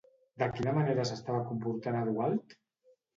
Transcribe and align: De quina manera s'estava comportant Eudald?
De 0.43 0.45
quina 0.53 0.71
manera 0.77 1.05
s'estava 1.09 1.41
comportant 1.49 1.99
Eudald? 1.99 2.57